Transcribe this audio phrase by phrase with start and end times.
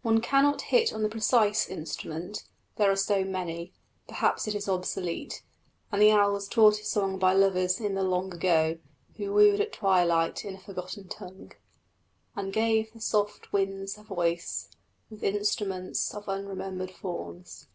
[0.00, 2.44] One cannot hit on the precise instrument,
[2.76, 3.74] there are so many;
[4.08, 5.42] perhaps it is obsolete,
[5.92, 8.78] and the owl was taught his song by lovers in the long ago,
[9.18, 11.52] who wooed at twilight in a forgotten tongue,
[12.34, 14.70] And gave the soft winds a voice,
[15.10, 17.68] With instruments of unremembered forms.